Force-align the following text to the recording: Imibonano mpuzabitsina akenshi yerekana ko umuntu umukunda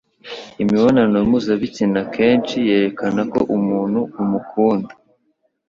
Imibonano 0.63 1.17
mpuzabitsina 1.29 1.97
akenshi 2.05 2.57
yerekana 2.69 3.21
ko 3.33 3.39
umuntu 3.57 3.99
umukunda 4.21 4.93